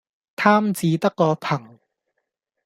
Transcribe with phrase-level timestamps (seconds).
[0.35, 1.77] 貪字得個貧